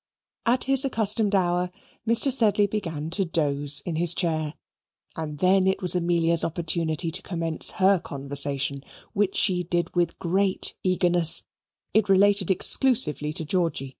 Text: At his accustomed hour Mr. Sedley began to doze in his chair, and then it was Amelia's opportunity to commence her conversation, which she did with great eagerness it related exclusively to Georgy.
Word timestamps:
At 0.47 0.63
his 0.63 0.83
accustomed 0.83 1.35
hour 1.35 1.69
Mr. 2.07 2.31
Sedley 2.31 2.65
began 2.65 3.11
to 3.11 3.23
doze 3.23 3.81
in 3.81 3.97
his 3.97 4.15
chair, 4.15 4.55
and 5.15 5.37
then 5.37 5.67
it 5.67 5.79
was 5.79 5.95
Amelia's 5.95 6.43
opportunity 6.43 7.11
to 7.11 7.21
commence 7.21 7.69
her 7.73 7.99
conversation, 7.99 8.83
which 9.13 9.35
she 9.35 9.61
did 9.61 9.93
with 9.95 10.17
great 10.17 10.73
eagerness 10.81 11.43
it 11.93 12.09
related 12.09 12.49
exclusively 12.49 13.31
to 13.31 13.45
Georgy. 13.45 13.89